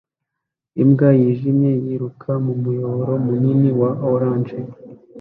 Imbwa 0.81 1.09
yijimye 1.19 1.71
yiruka 1.83 2.31
mu 2.45 2.53
muyoboro 2.63 3.13
munini 3.25 3.69
wa 3.79 3.89
orange 4.11 4.57